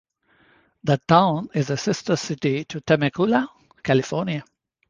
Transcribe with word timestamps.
The 0.83 0.97
town 1.07 1.49
is 1.53 1.69
a 1.69 1.77
sister 1.77 2.15
city 2.15 2.65
to 2.65 2.81
Temecula, 2.81 3.47
California. 3.83 4.43